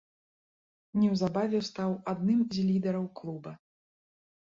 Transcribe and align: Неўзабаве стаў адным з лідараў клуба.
Неўзабаве 1.01 1.63
стаў 1.69 1.89
адным 2.15 2.43
з 2.59 2.67
лідараў 2.73 3.09
клуба. 3.23 3.51